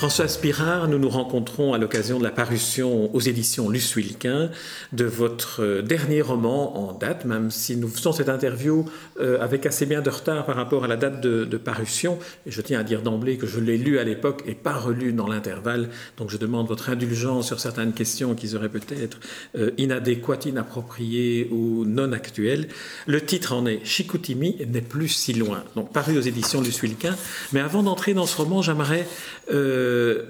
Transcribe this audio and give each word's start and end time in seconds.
François 0.00 0.28
Spirard, 0.28 0.88
nous 0.88 0.98
nous 0.98 1.10
rencontrons 1.10 1.74
à 1.74 1.78
l'occasion 1.78 2.18
de 2.18 2.24
la 2.24 2.30
parution 2.30 3.14
aux 3.14 3.20
éditions 3.20 3.68
Luce 3.68 3.94
Wilquin 3.96 4.50
de 4.94 5.04
votre 5.04 5.62
euh, 5.62 5.82
dernier 5.82 6.22
roman 6.22 6.88
en 6.88 6.94
date, 6.94 7.26
même 7.26 7.50
si 7.50 7.76
nous 7.76 7.86
faisons 7.86 8.12
cette 8.12 8.30
interview 8.30 8.86
euh, 9.20 9.38
avec 9.42 9.66
assez 9.66 9.84
bien 9.84 10.00
de 10.00 10.08
retard 10.08 10.46
par 10.46 10.56
rapport 10.56 10.84
à 10.84 10.88
la 10.88 10.96
date 10.96 11.20
de, 11.20 11.56
parution. 11.58 12.18
Et 12.46 12.50
je 12.50 12.62
tiens 12.62 12.80
à 12.80 12.82
dire 12.82 13.02
d'emblée 13.02 13.36
que 13.36 13.46
je 13.46 13.60
l'ai 13.60 13.76
lu 13.76 13.98
à 13.98 14.04
l'époque 14.04 14.42
et 14.46 14.54
pas 14.54 14.72
relu 14.72 15.12
dans 15.12 15.26
l'intervalle. 15.26 15.90
Donc 16.16 16.30
je 16.30 16.38
demande 16.38 16.66
votre 16.66 16.88
indulgence 16.88 17.48
sur 17.48 17.60
certaines 17.60 17.92
questions 17.92 18.34
qui 18.34 18.48
seraient 18.48 18.70
peut-être 18.70 19.18
euh, 19.58 19.72
inadéquates, 19.76 20.46
inappropriées 20.46 21.50
ou 21.52 21.84
non 21.84 22.12
actuelles. 22.12 22.68
Le 23.06 23.20
titre 23.20 23.52
en 23.52 23.66
est 23.66 23.84
Chicoutimi 23.84 24.56
n'est 24.66 24.80
plus 24.80 25.08
si 25.08 25.34
loin. 25.34 25.62
Donc 25.76 25.92
paru 25.92 26.16
aux 26.16 26.22
éditions 26.22 26.62
Luce 26.62 26.80
Wilquin. 26.80 27.14
Mais 27.52 27.60
avant 27.60 27.82
d'entrer 27.82 28.14
dans 28.14 28.24
ce 28.24 28.38
roman, 28.38 28.62
j'aimerais 28.62 29.06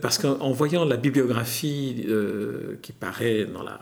parce 0.01 0.19
qu'en 0.19 0.51
voyant 0.52 0.84
la 0.84 0.97
bibliographie 0.97 2.05
euh, 2.09 2.79
qui 2.83 2.92
paraît 2.92 3.45
dans 3.45 3.62
la, 3.62 3.79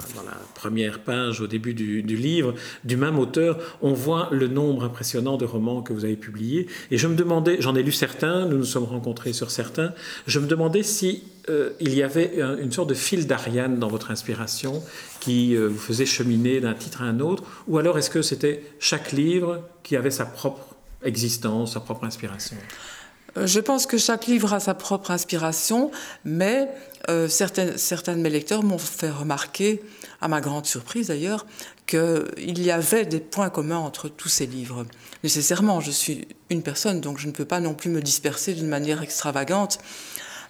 première 0.54 0.98
page 1.00 1.40
au 1.40 1.46
début 1.46 1.72
du, 1.72 2.02
livre 2.02 2.54
du 2.84 2.96
même 2.96 3.18
auteur, 3.18 3.58
on 3.80 3.92
voit 3.92 4.28
le 4.32 4.48
nombre 4.48 4.84
impressionnant 4.84 5.36
de 5.36 5.44
romans 5.44 5.82
que 5.82 5.92
vous 5.92 6.04
avez 6.04 6.16
publiés. 6.16 6.66
Et 6.90 6.98
je 6.98 7.06
me 7.06 7.14
demandais, 7.14 7.58
j'en 7.60 7.76
ai 7.76 7.82
lu 7.82 7.92
certains, 7.92 8.46
nous 8.46 8.58
nous 8.58 8.64
sommes 8.64 8.84
rencontrés 8.84 9.32
sur 9.32 9.50
certains, 9.50 9.92
je 10.26 10.40
me 10.40 10.46
demandais 10.46 10.82
si 10.82 11.22
euh, 11.48 11.70
il 11.80 11.94
y 11.94 12.02
avait 12.02 12.40
une 12.60 12.72
sorte 12.72 12.88
de 12.88 12.94
fil 12.94 13.26
d'Ariane 13.26 13.78
dans 13.78 13.88
votre 13.88 14.10
inspiration 14.10 14.82
qui 15.20 15.54
vous 15.56 15.78
faisait 15.78 16.06
cheminer 16.06 16.60
d'un 16.60 16.74
titre 16.74 17.02
à 17.02 17.04
un 17.04 17.20
autre, 17.20 17.44
ou 17.68 17.78
alors 17.78 17.98
est-ce 17.98 18.10
que 18.10 18.22
c'était 18.22 18.62
chaque 18.80 19.12
livre 19.12 19.62
qui 19.82 19.96
avait 19.96 20.10
sa 20.10 20.26
propre 20.26 20.74
existence, 21.04 21.74
sa 21.74 21.80
propre 21.80 22.04
inspiration? 22.04 22.56
euh, 22.56 22.97
je 23.46 23.60
pense 23.60 23.86
que 23.86 23.98
chaque 23.98 24.26
livre 24.26 24.52
a 24.54 24.60
sa 24.60 24.74
propre 24.74 25.10
inspiration, 25.10 25.90
mais 26.24 26.68
euh, 27.08 27.28
certains, 27.28 27.76
certains 27.76 28.16
de 28.16 28.20
mes 28.20 28.30
lecteurs 28.30 28.62
m'ont 28.62 28.78
fait 28.78 29.10
remarquer, 29.10 29.82
à 30.20 30.28
ma 30.28 30.40
grande 30.40 30.66
surprise 30.66 31.08
d'ailleurs, 31.08 31.46
qu'il 31.86 32.62
y 32.62 32.70
avait 32.70 33.06
des 33.06 33.20
points 33.20 33.50
communs 33.50 33.78
entre 33.78 34.08
tous 34.08 34.28
ces 34.28 34.46
livres. 34.46 34.84
Nécessairement, 35.24 35.80
je 35.80 35.90
suis 35.90 36.28
une 36.50 36.62
personne, 36.62 37.00
donc 37.00 37.18
je 37.18 37.26
ne 37.26 37.32
peux 37.32 37.44
pas 37.44 37.60
non 37.60 37.74
plus 37.74 37.90
me 37.90 38.02
disperser 38.02 38.54
d'une 38.54 38.68
manière 38.68 39.02
extravagante. 39.02 39.78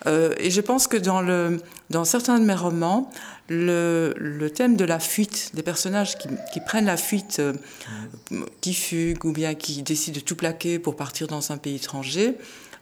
Euh, 0.07 0.35
et 0.39 0.51
je 0.51 0.61
pense 0.61 0.87
que 0.87 0.97
dans, 0.97 1.21
le, 1.21 1.61
dans 1.91 2.05
certains 2.05 2.39
de 2.39 2.45
mes 2.45 2.55
romans, 2.55 3.11
le, 3.49 4.15
le 4.17 4.51
thème 4.51 4.77
de 4.77 4.85
la 4.85 5.01
fuite, 5.01 5.51
des 5.55 5.63
personnages 5.63 6.19
qui, 6.19 6.29
qui 6.53 6.61
prennent 6.61 6.87
la 6.87 6.97
fuite, 6.97 7.43
qui 8.61 8.75
fuguent 8.75 9.25
ou 9.25 9.33
bien 9.33 9.55
qui 9.55 9.83
décident 9.83 10.17
de 10.17 10.25
tout 10.25 10.37
plaquer 10.37 10.79
pour 10.79 10.97
partir 10.97 11.27
dans 11.27 11.51
un 11.51 11.57
pays 11.57 11.77
étranger, 11.77 12.37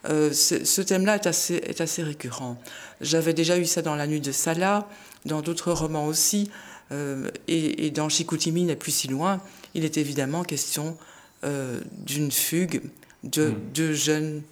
euh, 0.09 0.33
ce 0.33 0.81
thème-là 0.83 1.17
est 1.17 1.27
assez, 1.27 1.55
est 1.55 1.81
assez 1.81 2.03
récurrent. 2.03 2.61
J'avais 3.01 3.35
déjà 3.35 3.59
eu 3.59 3.65
ça 3.65 3.83
dans 3.83 3.95
La 3.95 4.07
Nuit 4.07 4.21
de 4.21 4.33
Salah, 4.33 4.89
dans 5.25 5.43
d'autres 5.43 5.73
romans 5.73 6.07
aussi, 6.07 6.51
euh, 6.93 7.29
et, 7.49 7.91
dans 7.91 8.09
Chicoutimi 8.09 8.63
n'est 8.65 8.77
plus 8.77 8.93
si 8.93 9.09
loin. 9.09 9.41
Il 9.75 9.85
est 9.85 9.97
évidemment 9.97 10.45
question 10.45 10.97
euh, 11.45 11.81
d'une 12.05 12.31
fugue 12.31 12.83
de 13.25 13.49
hmm. 13.49 13.55
deux, 13.75 13.93
jeunes, 13.93 14.43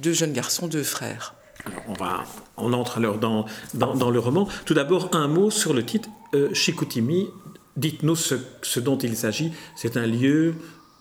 deux 0.00 0.12
jeunes 0.12 0.32
garçons, 0.32 0.66
deux 0.66 0.82
frères. 0.82 1.34
on, 1.88 1.94
va, 1.94 2.24
on 2.56 2.72
entre 2.72 2.98
alors 2.98 3.18
dans, 3.18 3.46
dans, 3.74 4.10
le 4.10 4.18
roman. 4.18 4.48
Tout 4.66 4.74
d'abord, 4.74 5.10
un 5.12 5.28
mot 5.28 5.50
sur 5.50 5.72
le 5.72 5.84
titre 5.84 6.08
Chicoutimi. 6.52 7.28
Dites-nous 7.76 8.16
ce, 8.16 8.34
ce 8.62 8.80
dont 8.80 8.98
il 8.98 9.16
s'agit. 9.16 9.52
C'est 9.76 9.96
un 9.96 10.06
lieu 10.06 10.54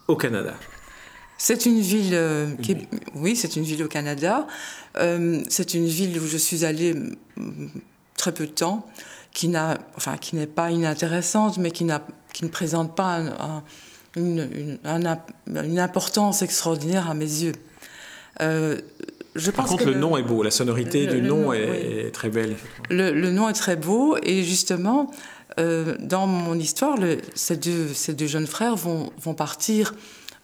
au 0.08 0.16
Canada. 0.16 0.56
C'est 1.42 1.66
une 1.66 1.80
ville, 1.80 2.12
euh, 2.14 2.54
qui 2.62 2.76
oui, 3.16 3.38
c'est 3.38 3.56
une 3.56 3.64
ville 3.64 3.82
au 3.82 3.88
Canada. 3.88 4.46
Euh, 4.98 5.42
c'est 5.48 5.74
une 5.74 5.86
ville 5.86 6.20
où 6.20 6.28
je 6.28 6.36
suis 6.36 6.66
allée 6.66 6.94
mm, 6.94 7.70
très 8.18 8.34
peu 8.34 8.46
de 8.46 8.52
temps, 8.52 8.86
qui 9.32 9.48
n'a, 9.48 9.78
enfin, 9.96 10.18
qui 10.18 10.36
n'est 10.36 10.48
pas 10.48 10.70
inintéressante, 10.70 11.58
mais 11.58 11.72
qui 11.72 11.86
n'a, 11.86 12.06
qui 12.34 12.44
ne 12.44 12.50
présente 12.50 12.94
pas 12.94 13.22
une, 14.18 14.78
une, 14.84 15.80
importance 15.80 16.42
extraordinaire 16.42 17.10
à 17.10 17.14
mes 17.14 17.24
yeux. 17.24 17.54
Euh, 18.42 18.78
je 19.36 19.50
Par 19.52 19.66
contre, 19.66 19.86
le, 19.86 19.94
nom 19.94 20.18
est 20.18 20.24
beau, 20.24 20.44
la 20.44 20.52
sonorité 20.52 21.08
du 21.08 21.22
nom, 21.22 21.54
est, 21.54 22.14
très 22.14 22.30
belle. 22.30 22.58
Le, 22.90 23.32
nom 23.32 23.48
est 23.48 23.54
très 23.54 23.78
beau, 23.78 24.18
et 24.24 24.44
justement, 24.44 25.10
dans 25.58 26.28
mon 26.28 26.56
histoire, 26.56 26.98
ces, 27.34 27.56
deux, 27.56 27.94
ces 27.94 28.14
deux 28.14 28.28
jeunes 28.28 28.48
frères 28.48 28.76
vont, 28.76 29.14
vont 29.22 29.36
partir 29.36 29.94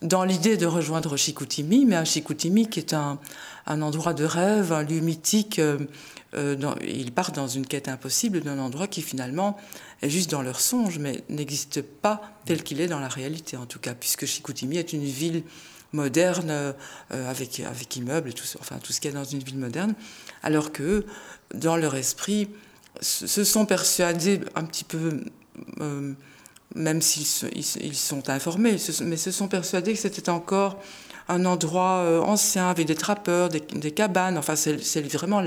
dans 0.05 0.23
l'idée 0.23 0.57
de 0.57 0.65
rejoindre 0.65 1.17
Chicoutimi, 1.17 1.85
mais 1.85 1.95
un 1.95 2.05
Chicoutimi 2.05 2.69
qui 2.69 2.79
est 2.79 2.93
un, 2.93 3.19
endroit 3.67 4.13
de 4.13 4.23
rêve, 4.23 4.71
un 4.71 4.83
lieu 4.83 4.99
mythique. 4.99 5.59
Euh, 5.59 5.79
euh, 6.35 6.75
ils 6.81 7.11
partent 7.11 7.35
dans 7.35 7.47
une 7.47 7.65
quête 7.65 7.87
impossible 7.87 8.41
d'un 8.41 8.59
endroit 8.59 8.87
qui 8.87 9.01
finalement 9.01 9.57
est 10.01 10.09
juste 10.09 10.29
dans 10.29 10.41
leur 10.41 10.59
songe, 10.59 10.99
mais 10.99 11.23
n'existe 11.29 11.81
pas 11.81 12.21
tel 12.45 12.63
qu'il 12.63 12.81
est 12.81 12.87
dans 12.87 12.99
la 12.99 13.07
réalité 13.07 13.57
en 13.57 13.65
tout 13.65 13.79
cas, 13.79 13.93
puisque 13.93 14.25
Chicoutimi 14.25 14.77
est 14.77 14.93
une 14.93 15.03
ville 15.03 15.43
moderne 15.93 16.49
euh, 16.51 16.73
avec, 17.09 17.61
avec 17.61 17.95
immeubles 17.95 18.29
et 18.29 18.33
tout, 18.33 18.45
enfin, 18.59 18.77
tout 18.83 18.91
ce 18.91 18.99
qu'il 18.99 19.11
y 19.11 19.13
a 19.13 19.17
dans 19.17 19.23
une 19.23 19.39
ville 19.39 19.57
moderne, 19.57 19.95
alors 20.43 20.71
que 20.71 21.05
dans 21.53 21.77
leur 21.77 21.95
esprit, 21.95 22.49
se 23.01 23.43
sont 23.43 23.65
persuadés 23.65 24.39
un 24.55 24.63
petit 24.63 24.85
peu 24.85 25.21
même 26.73 27.01
s'ils 27.01 27.27
ils 27.53 27.95
sont 27.95 28.29
informés, 28.29 28.77
mais 29.03 29.17
se 29.17 29.31
sont 29.31 29.47
persuadés 29.47 29.93
que 29.93 29.99
c'était 29.99 30.29
encore 30.29 30.79
un 31.27 31.45
endroit 31.45 31.97
euh, 32.03 32.21
ancien 32.21 32.69
avec 32.69 32.85
des 32.87 32.95
trappeurs, 32.95 33.49
des, 33.49 33.91
cabanes. 33.91 34.37
Enfin, 34.37 34.55
c'est 34.55 35.01
vraiment 35.01 35.43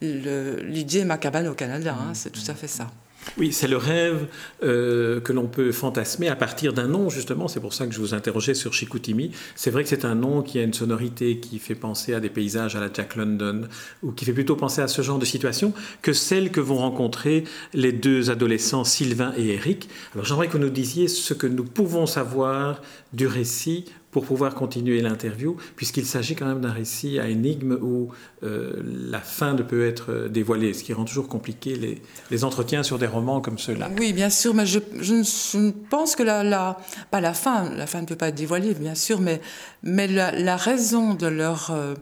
l'idée 0.00 1.04
ma 1.04 1.18
cabane 1.18 1.48
au 1.48 1.54
Canada, 1.54 1.96
hein, 1.98 2.12
c'est 2.14 2.30
tout 2.30 2.48
à 2.50 2.54
fait 2.54 2.68
ça. 2.68 2.90
Oui, 3.38 3.52
c'est 3.52 3.68
le 3.68 3.76
rêve 3.76 4.26
euh, 4.62 5.20
que 5.20 5.32
l'on 5.32 5.46
peut 5.46 5.72
fantasmer 5.72 6.28
à 6.28 6.36
partir 6.36 6.72
d'un 6.72 6.86
nom, 6.86 7.08
justement. 7.08 7.48
C'est 7.48 7.60
pour 7.60 7.72
ça 7.72 7.86
que 7.86 7.94
je 7.94 8.00
vous 8.00 8.14
interrogeais 8.14 8.54
sur 8.54 8.74
Chicoutimi. 8.74 9.30
C'est 9.54 9.70
vrai 9.70 9.84
que 9.84 9.88
c'est 9.88 10.04
un 10.04 10.14
nom 10.14 10.42
qui 10.42 10.58
a 10.58 10.62
une 10.62 10.74
sonorité 10.74 11.38
qui 11.38 11.58
fait 11.58 11.74
penser 11.74 12.14
à 12.14 12.20
des 12.20 12.28
paysages 12.28 12.76
à 12.76 12.80
la 12.80 12.92
Jack 12.92 13.16
London, 13.16 13.68
ou 14.02 14.12
qui 14.12 14.24
fait 14.24 14.32
plutôt 14.32 14.56
penser 14.56 14.82
à 14.82 14.88
ce 14.88 15.02
genre 15.02 15.18
de 15.18 15.24
situation 15.24 15.72
que 16.02 16.12
celle 16.12 16.50
que 16.50 16.60
vont 16.60 16.76
rencontrer 16.76 17.44
les 17.72 17.92
deux 17.92 18.30
adolescents, 18.30 18.84
Sylvain 18.84 19.32
et 19.36 19.54
Eric. 19.54 19.88
Alors 20.14 20.26
j'aimerais 20.26 20.48
que 20.48 20.52
vous 20.52 20.58
nous 20.58 20.70
disiez 20.70 21.08
ce 21.08 21.32
que 21.32 21.46
nous 21.46 21.64
pouvons 21.64 22.06
savoir 22.06 22.82
du 23.12 23.26
récit 23.26 23.86
pour 24.12 24.26
pouvoir 24.26 24.54
continuer 24.54 25.00
l'interview, 25.00 25.56
puisqu'il 25.74 26.06
s'agit 26.06 26.36
quand 26.36 26.46
même 26.46 26.60
d'un 26.60 26.70
récit 26.70 27.18
à 27.18 27.28
énigme 27.28 27.78
où 27.80 28.10
euh, 28.44 28.74
la 29.10 29.20
fin 29.20 29.54
ne 29.54 29.62
peut 29.62 29.86
être 29.86 30.28
dévoilée, 30.28 30.74
ce 30.74 30.84
qui 30.84 30.92
rend 30.92 31.04
toujours 31.04 31.28
compliqué 31.28 32.00
les, 32.30 32.44
entretiens 32.44 32.82
sur 32.82 32.98
des 32.98 33.06
romans 33.06 33.40
comme 33.40 33.58
ceux-là. 33.58 33.90
Oui, 33.98 34.12
bien 34.12 34.28
sûr, 34.28 34.52
mais 34.52 34.66
je, 34.66 34.80
je, 35.00 35.70
pense 35.88 36.14
que 36.14 36.22
la, 36.22 36.44
la, 36.44 36.78
pas 37.10 37.20
la 37.20 37.32
fin, 37.32 37.70
la 37.74 37.86
fin 37.86 38.02
ne 38.02 38.06
peut 38.06 38.16
pas 38.16 38.28
être 38.28 38.34
dévoilée, 38.34 38.74
bien 38.74 38.94
sûr, 38.94 39.20
mais, 39.20 39.40
mais 39.82 40.06
la, 40.06 40.56
raison 40.56 41.14
de 41.14 41.26
leur, 41.26 41.70
euh, 41.70 41.94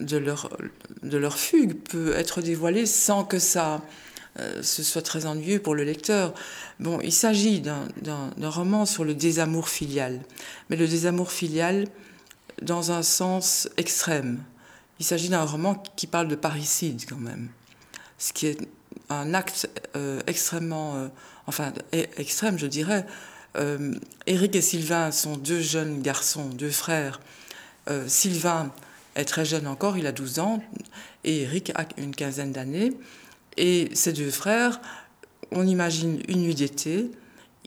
de, 0.00 0.16
leur, 0.16 0.50
de 1.04 1.16
leur 1.16 1.38
fugue 1.38 1.74
peut 1.74 2.12
être 2.12 2.42
dévoilée 2.42 2.86
sans 2.86 3.22
que 3.22 3.38
ça 3.38 3.82
euh, 4.38 4.62
ce 4.62 4.82
soit 4.82 5.02
très 5.02 5.26
ennuyeux 5.26 5.60
pour 5.60 5.74
le 5.74 5.84
lecteur. 5.84 6.32
Bon, 6.80 7.00
il 7.02 7.12
s'agit 7.12 7.60
d'un 7.60 7.88
roman 8.40 8.86
sur 8.86 9.04
le 9.04 9.14
désamour 9.14 9.68
filial, 9.68 10.20
mais 10.70 10.76
le 10.76 10.88
désamour 10.88 11.30
filial 11.30 11.86
dans 12.62 12.92
un 12.92 13.02
sens 13.02 13.68
extrême. 13.76 14.42
Il 15.00 15.04
s'agit 15.04 15.28
d'un 15.28 15.44
roman 15.44 15.82
qui 15.96 16.06
parle 16.06 16.28
de 16.28 16.34
parricide 16.34 17.02
quand 17.06 17.18
même, 17.18 17.48
ce 18.18 18.32
qui 18.32 18.46
est 18.46 18.58
un 19.10 19.34
acte 19.34 19.68
euh, 19.96 20.20
extrêmement, 20.26 20.96
euh, 20.96 21.08
enfin 21.46 21.72
e, 21.94 22.04
extrême 22.16 22.58
je 22.58 22.66
dirais. 22.66 23.06
Éric 24.26 24.56
et 24.56 24.62
Sylvain 24.62 25.10
sont 25.12 25.36
deux 25.36 25.60
jeunes 25.60 26.00
garçons, 26.00 26.48
deux 26.48 26.70
frères. 26.70 27.20
Sylvain 28.06 28.72
est 29.14 29.26
très 29.26 29.44
jeune 29.44 29.66
encore, 29.66 29.98
il 29.98 30.06
a 30.06 30.12
12 30.12 30.38
ans, 30.38 30.62
et 31.24 31.42
Éric 31.42 31.70
a 31.74 31.84
une 31.98 32.14
quinzaine 32.14 32.52
d'années. 32.52 32.92
Et 33.56 33.90
ces 33.94 34.12
deux 34.12 34.30
frères, 34.30 34.80
on 35.50 35.66
imagine 35.66 36.22
une 36.28 36.42
nuit 36.42 36.54
d'été, 36.54 37.10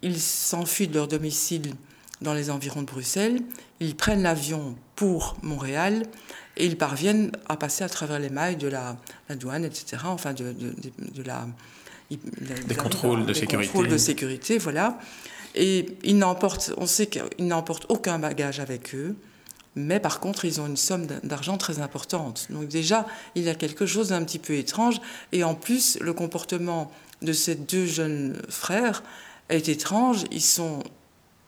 ils 0.02 0.20
s'enfuient 0.20 0.88
de 0.88 0.96
leur 0.96 1.08
domicile 1.08 1.74
dans 2.22 2.34
les 2.34 2.50
environs 2.50 2.82
de 2.82 2.88
Bruxelles, 2.88 3.42
ils 3.80 3.96
prennent 3.96 4.24
l'avion 4.24 4.76
pour 4.96 5.36
Montréal 5.42 6.04
et 6.58 6.66
ils 6.66 6.78
parviennent 6.78 7.32
à 7.48 7.58
passer 7.58 7.84
à 7.84 7.90
travers 7.90 8.20
les 8.20 8.30
mailles 8.30 8.56
de 8.56 8.68
la, 8.68 8.98
douane, 9.36 9.66
etc., 9.66 10.04
enfin 10.06 10.34
de, 10.34 10.56
la... 11.26 11.48
des 12.10 12.76
contrôles 12.76 13.26
de 13.26 13.34
sécurité. 13.34 13.68
Contrôles 13.68 13.90
de 13.90 13.98
sécurité, 13.98 14.58
voilà. 14.58 14.98
Et 15.56 15.98
ils 16.04 16.18
n'emportent, 16.18 16.74
on 16.78 16.86
sait 16.86 17.08
qu'ils 17.08 17.48
n'emportent 17.48 17.86
aucun 17.90 18.20
bagage 18.20 18.60
avec 18.60 18.96
eux, 18.96 19.16
mais 19.76 20.00
par 20.00 20.20
contre, 20.20 20.46
ils 20.46 20.62
ont 20.62 20.68
une 20.68 20.78
somme 20.78 21.06
d'argent 21.24 21.58
très 21.58 21.80
importante. 21.80 22.48
Donc 22.50 22.68
déjà, 22.68 23.06
il 23.36 23.44
y 23.44 23.50
a 23.50 23.56
quelque 23.56 23.86
chose 23.86 24.10
d'un 24.10 24.24
petit 24.24 24.40
peu 24.40 24.54
étrange. 24.54 25.02
Et 25.34 25.44
en 25.44 25.54
plus, 25.54 25.98
le 26.00 26.14
comportement 26.14 26.92
de 27.22 27.34
ces 27.34 27.56
deux 27.56 27.86
jeunes 27.86 28.42
frères 28.50 29.04
est 29.50 29.68
étrange. 29.68 30.24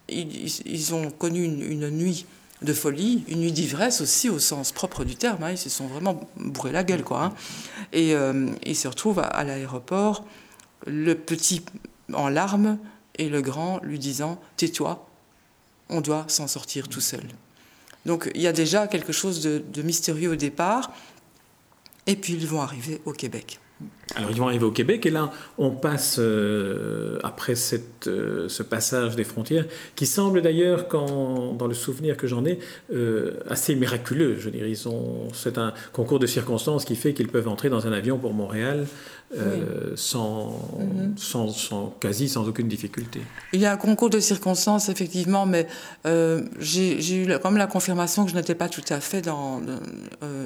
Ils, 0.09 0.93
ont 0.93 1.11
connu 1.11 1.43
une, 1.43 1.89
nuit 1.89 2.25
de 2.61 2.73
folie, 2.73 3.23
une 3.29 3.39
nuit 3.39 3.53
d'ivresse 3.53 4.01
aussi 4.01 4.29
au 4.29 4.39
sens 4.39 4.73
propre 4.73 5.05
du 5.05 5.15
terme. 5.15 5.43
Hein. 5.43 5.51
Ils 5.51 5.57
se 5.57 5.69
sont 5.69 5.87
vraiment 5.87 6.19
bourrés 6.35 6.73
la 6.73 6.83
gueule, 6.83 7.03
quoi. 7.03 7.23
Hein. 7.23 7.33
Et 7.93 8.13
euh, 8.13 8.49
ils 8.65 8.75
se 8.75 8.89
retrouvent 8.89 9.19
à 9.19 9.43
l'aéroport, 9.45 10.25
le 10.85 11.15
petit 11.15 11.63
en 12.13 12.27
larmes 12.27 12.77
et 13.15 13.29
le 13.29 13.41
grand 13.41 13.79
lui 13.83 13.99
disant 13.99 14.39
Tais-toi, 14.57 15.07
on 15.89 16.01
doit 16.01 16.25
s'en 16.27 16.47
sortir 16.47 16.89
tout 16.89 17.01
seul. 17.01 17.23
Donc 18.07 18.31
il 18.33 18.41
y 18.41 18.47
a 18.47 18.53
déjà 18.53 18.87
quelque 18.87 19.11
chose 19.11 19.41
de, 19.41 19.81
mystérieux 19.81 20.31
au 20.31 20.35
départ, 20.35 20.93
et 22.07 22.15
puis 22.15 22.33
ils 22.33 22.47
vont 22.47 22.61
arriver 22.61 23.01
au 23.05 23.11
Québec. 23.11 23.59
Alors 24.15 24.31
ils 24.31 24.37
vont 24.37 24.47
arriver 24.47 24.65
au 24.65 24.71
Québec 24.71 25.05
et 25.05 25.09
là 25.09 25.31
on 25.57 25.69
passe 25.69 26.15
euh, 26.17 27.19
après 27.23 27.53
euh, 28.07 28.47
ce 28.47 28.63
passage 28.63 29.15
des 29.15 29.23
frontières 29.23 29.65
qui 29.95 30.05
semble 30.05 30.41
d'ailleurs 30.41 30.87
dans 30.87 31.67
le 31.67 31.73
souvenir 31.73 32.15
que 32.15 32.25
j'en 32.25 32.45
ai 32.45 32.59
euh, 32.93 33.39
assez 33.49 33.75
miraculeux. 33.75 34.37
Je 34.39 34.49
veux 34.49 34.51
dire, 34.51 34.65
c'est 35.33 35.57
un 35.57 35.73
concours 35.93 36.19
de 36.19 36.27
circonstances 36.27 36.85
qui 36.85 36.95
fait 36.95 37.13
qu'ils 37.13 37.27
peuvent 37.27 37.47
entrer 37.47 37.69
dans 37.69 37.85
un 37.85 37.91
avion 37.91 38.17
pour 38.17 38.33
Montréal 38.33 38.87
sans, 39.95 40.51
mhm. 40.79 41.17
sans, 41.17 41.49
sans, 41.49 41.93
quasi 41.99 42.29
sans 42.29 42.47
aucune 42.47 42.69
difficulté. 42.69 43.19
Il 43.51 43.59
y 43.59 43.65
a 43.65 43.73
un 43.73 43.77
concours 43.77 44.09
de 44.09 44.21
circonstances, 44.21 44.87
effectivement, 44.87 45.45
mais 45.45 45.67
j'ai 46.59 47.23
eu 47.23 47.37
comme 47.39 47.57
la 47.57 47.67
confirmation 47.67 48.23
que 48.23 48.31
je 48.31 48.37
n'étais 48.37 48.55
pas 48.55 48.69
tout 48.69 48.85
à 48.89 49.01
fait 49.01 49.21
dans, 49.21 49.61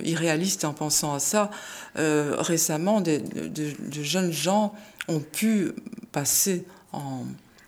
irréaliste 0.04 0.66
en 0.66 0.74
pensant 0.74 1.14
à 1.14 1.20
ça. 1.20 1.52
récemment, 1.96 3.02
de, 3.22 4.04
jeunes 4.04 4.32
gens 4.32 4.74
ont 5.08 5.20
pu 5.20 5.72
passer 6.12 6.66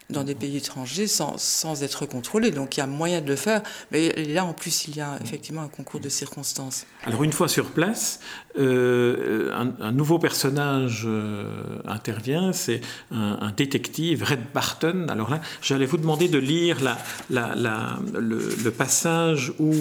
dans 0.09 0.23
des 0.23 0.35
pays 0.35 0.57
étrangers 0.57 1.07
sans, 1.07 1.37
sans, 1.37 1.83
être 1.83 2.05
contrôlés. 2.05 2.51
Donc 2.51 2.77
il 2.77 2.79
y 2.79 2.83
a 2.83 2.87
moyen 2.87 3.19
de 3.19 3.27
le 3.27 3.35
faire. 3.35 3.61
Mais 3.91 4.11
là, 4.25 4.45
en 4.45 4.53
plus, 4.53 4.87
il 4.87 4.95
y 4.95 5.01
a 5.01 5.17
effectivement 5.21 5.61
un 5.61 5.67
concours 5.67 5.99
de 5.99 6.09
circonstances. 6.09 6.85
Alors 7.03 7.23
une 7.23 7.33
fois 7.33 7.49
sur 7.49 7.65
place, 7.71 8.19
euh, 8.57 9.51
un, 9.79 9.91
nouveau 9.91 10.19
personnage 10.19 11.03
euh, 11.05 11.79
intervient, 11.85 12.53
c'est 12.53 12.81
un, 13.11 13.51
détective, 13.51 14.23
Red 14.23 14.51
Barton. 14.53 15.07
Alors 15.09 15.29
là, 15.29 15.41
j'allais 15.61 15.85
vous 15.85 15.97
demander 15.97 16.29
de 16.29 16.37
lire 16.37 16.77
la, 16.81 16.97
le, 17.29 18.69
passage 18.69 19.53
où 19.59 19.73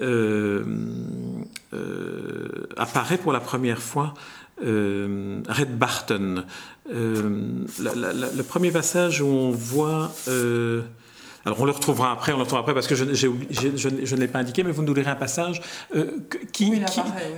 euh, 0.00 0.64
apparaît 2.76 3.18
pour 3.18 3.32
la 3.32 3.40
première 3.40 3.80
fois 3.80 4.14
Red 4.58 5.78
Barton. 5.78 6.44
Euh, 6.92 7.64
le 7.78 8.42
premier 8.42 8.70
passage 8.70 9.20
où 9.20 9.26
on 9.26 9.50
voit. 9.50 10.12
Euh, 10.28 10.82
alors 11.46 11.60
on 11.60 11.64
le 11.66 11.72
retrouvera 11.72 12.12
après, 12.12 12.32
on 12.32 12.36
le 12.36 12.42
retrouvera 12.42 12.60
après 12.62 12.74
parce 12.74 12.86
que 12.86 12.94
je, 12.94 13.04
je, 13.14 14.14
ne 14.14 14.20
l'ai 14.20 14.28
pas 14.28 14.38
indiqué, 14.38 14.62
mais 14.62 14.70
vous 14.70 14.82
nous 14.82 14.94
lirez 14.94 15.10
un 15.10 15.16
passage. 15.16 15.62
Euh, 15.94 16.18
qui, 16.52 16.72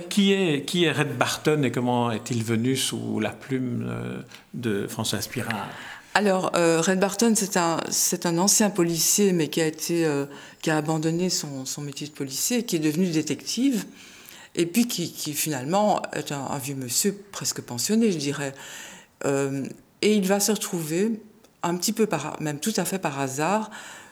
qui, 0.09 0.33
est, 0.33 0.65
qui 0.65 0.85
est 0.85 0.91
Red 0.91 1.17
Barton 1.17 1.63
et 1.63 1.71
comment 1.71 2.11
est-il 2.11 2.43
venu 2.43 2.75
sous 2.75 3.19
la 3.19 3.29
plume 3.31 3.89
de 4.53 4.87
François 4.87 5.21
Spirard 5.21 5.67
alors, 6.13 6.49
Red 6.55 6.99
Barton, 6.99 7.35
c'est 7.35 8.25
un, 8.25 8.37
ancien 8.39 8.71
policier, 8.71 9.33
mais 9.33 9.49
qui 9.49 9.61
a, 9.61 9.67
été, 9.67 10.09
qui 10.63 10.71
a 10.71 10.77
abandonné 10.77 11.29
son, 11.29 11.63
son, 11.65 11.83
métier 11.83 12.07
de 12.07 12.11
policier, 12.11 12.63
qui 12.63 12.77
est 12.77 12.79
devenu 12.79 13.05
détective, 13.11 13.85
et 14.57 14.65
puis 14.65 14.87
qui, 14.87 15.33
finalement 15.33 16.01
est 16.13 16.31
un, 16.31 16.45
un, 16.45 16.57
vieux 16.57 16.75
monsieur 16.75 17.15
presque 17.31 17.61
pensionné, 17.61 18.11
je 18.11 18.17
dirais. 18.17 18.53
Euh, 19.25 19.65
et 20.01 20.15
il 20.15 20.27
va 20.27 20.39
se 20.39 20.51
retrouver, 20.51 21.21
un 21.63 21.77
petit 21.77 21.93
peu 21.93 22.07
par, 22.07 22.41
même 22.41 22.59
tout 22.59 22.73
à 22.75 22.83
fait 22.83 22.99
par 22.99 23.19
hasard, 23.19 23.69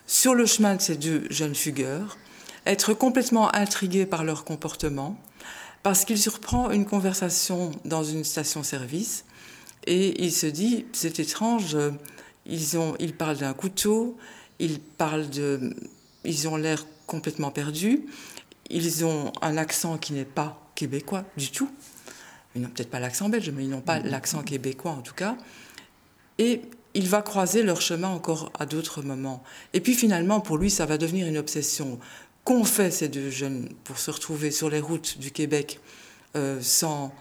sur 0.08 0.36
le 0.36 0.46
chemin 0.46 0.76
de 0.76 0.82
ces 0.82 0.96
deux 0.96 1.26
jeunes 1.32 1.56
fugueurs, 1.56 2.18
être 2.68 2.94
complètement 2.94 3.54
intrigué 3.56 4.06
par 4.06 4.24
leur 4.24 4.46
comportement, 4.46 5.20
parce 5.84 6.06
qu'il 6.06 6.18
surprend 6.18 6.72
une 6.72 6.86
conversation 6.86 7.72
dans 7.84 8.04
une 8.04 8.24
station-service 8.24 9.26
et 9.88 10.24
il 10.24 10.32
se 10.32 10.48
dit 10.48 10.86
c'est 10.94 11.20
étrange, 11.20 11.78
ils, 12.46 12.78
ont, 12.78 12.96
ils 13.00 13.16
parlent 13.16 13.38
d'un 13.38 13.54
couteau, 13.54 14.18
ils 14.60 14.80
parlent 14.80 15.30
de, 15.30 15.76
ils 16.24 16.48
ont 16.48 16.56
l'air 16.56 16.86
complètement 17.06 17.52
perdus, 17.52 18.06
ils 18.70 19.06
ont 19.06 19.32
un 19.42 19.58
accent 19.58 19.98
qui 19.98 20.14
n'est 20.14 20.26
pas 20.26 20.62
québécois 20.76 21.24
du 21.38 21.52
tout 21.52 21.70
ils 22.56 22.62
n'ont 22.62 22.70
peut-être 22.70 22.90
pas 22.90 23.00
l'accent 23.00 23.30
belge, 23.30 23.52
mais 23.54 23.64
ils 23.64 23.70
n'ont 23.70 23.82
pas 23.82 24.00
l'accent 24.00 24.42
québécois 24.42 24.92
en 24.92 25.02
tout 25.02 25.14
cas. 25.14 25.38
Et 26.40 26.62
il 26.94 27.10
va 27.10 27.22
croiser 27.22 27.64
leur 27.64 27.82
chemin 27.82 28.08
encore 28.08 28.52
à 28.58 28.66
d'autres 28.66 29.02
moments. 29.02 29.44
Et 29.74 29.82
puis 29.82 29.94
finalement, 29.94 30.40
pour 30.40 30.58
lui, 30.58 30.70
ça 30.70 30.86
va 30.86 30.98
devenir 30.98 31.28
une 31.28 31.38
obsession. 31.38 32.00
Qu'ont 32.46 32.64
fait 32.64 32.92
ces 32.92 33.10
deux 33.10 33.30
jeunes 33.30 33.70
pour 33.84 33.98
se 34.00 34.12
retrouver 34.12 34.52
sur 34.52 34.70
les 34.70 34.80
routes 34.80 35.18
du 35.18 35.32
Québec 35.32 35.80
euh, 36.36 36.60
sans, 36.62 37.14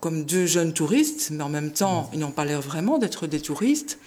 comme 0.00 0.24
deux 0.24 0.46
jeunes 0.46 0.72
touristes, 0.72 1.30
mais 1.32 1.42
en 1.42 1.48
même 1.48 1.72
temps, 1.72 2.10
ils 2.12 2.20
n'ont 2.20 2.30
pas 2.30 2.44
l'air 2.44 2.60
vraiment 2.60 2.98
d'être 2.98 3.26
des 3.26 3.40
touristes. 3.40 3.98